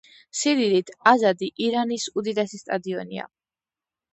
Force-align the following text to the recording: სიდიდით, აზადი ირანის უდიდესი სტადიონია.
სიდიდით, 0.37 0.87
აზადი 1.11 1.49
ირანის 1.65 2.07
უდიდესი 2.23 2.61
სტადიონია. 2.63 3.29